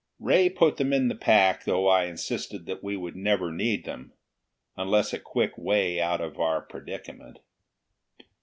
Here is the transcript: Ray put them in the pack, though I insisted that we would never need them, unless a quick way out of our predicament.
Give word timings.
Ray 0.17 0.49
put 0.49 0.77
them 0.77 0.93
in 0.93 1.09
the 1.09 1.15
pack, 1.15 1.65
though 1.65 1.87
I 1.87 2.05
insisted 2.05 2.65
that 2.65 2.83
we 2.83 2.97
would 2.97 3.15
never 3.15 3.51
need 3.51 3.85
them, 3.85 4.13
unless 4.75 5.13
a 5.13 5.19
quick 5.19 5.55
way 5.59 6.01
out 6.01 6.21
of 6.21 6.39
our 6.39 6.59
predicament. 6.59 7.37